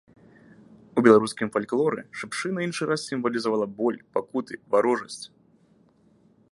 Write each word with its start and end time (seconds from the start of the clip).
У 0.99 1.03
беларускім 1.07 1.51
фальклоры 1.57 2.01
шыпшына 2.21 2.59
іншы 2.67 2.83
раз 2.91 3.01
сімвалізавала 3.11 3.67
боль, 3.81 4.01
пакуты, 4.19 4.53
варожасць. 4.77 5.25